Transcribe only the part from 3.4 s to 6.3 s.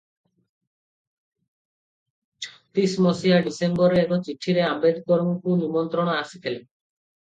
ଡିସେମ୍ବରରେ ଏକ ଚିଠିରେ ଆମ୍ବେଦକରଙ୍କୁ ନିମନ୍ତ୍ରଣ